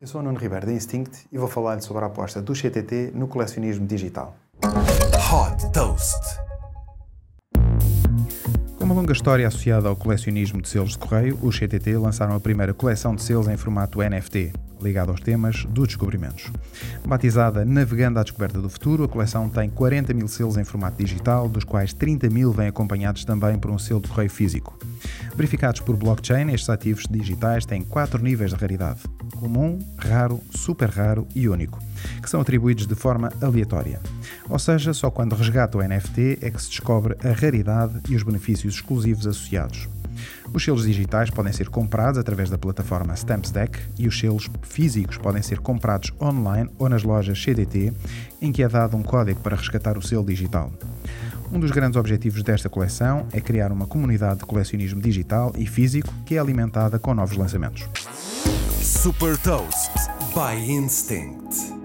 [0.00, 3.10] Eu sou o Nuno Ribeiro da Instinct e vou falar-lhe sobre a aposta do CTT
[3.16, 4.36] no colecionismo digital.
[4.62, 6.38] Hot Toast.
[8.78, 12.38] Com uma longa história associada ao colecionismo de selos de correio, os CTT lançaram a
[12.38, 14.52] primeira coleção de selos em formato NFT,
[14.82, 16.50] ligado aos temas dos descobrimentos.
[17.06, 21.48] Batizada Navegando à Descoberta do Futuro, a coleção tem 40 mil selos em formato digital,
[21.48, 24.78] dos quais 30 mil vêm acompanhados também por um selo de correio físico.
[25.34, 29.00] Verificados por blockchain, estes ativos digitais têm quatro níveis de raridade:
[29.36, 31.78] comum, raro, super raro e único,
[32.22, 34.00] que são atribuídos de forma aleatória.
[34.48, 38.22] Ou seja, só quando resgata o NFT é que se descobre a raridade e os
[38.22, 39.88] benefícios exclusivos associados.
[40.52, 45.42] Os selos digitais podem ser comprados através da plataforma Stampsdeck e os selos físicos podem
[45.42, 47.92] ser comprados online ou nas lojas CDT,
[48.40, 50.72] em que é dado um código para resgatar o selo digital.
[51.52, 56.12] Um dos grandes objetivos desta coleção é criar uma comunidade de colecionismo digital e físico
[56.26, 57.88] que é alimentada com novos lançamentos.
[58.82, 59.92] Super Toast
[60.34, 61.77] by Instinct.